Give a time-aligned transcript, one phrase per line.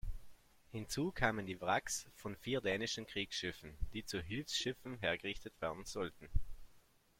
[0.71, 6.27] Hinzu kamen die Wracks von vier dänischen Kriegsschiffen, die zu Hilfsschiffen hergerichtet werden sollten.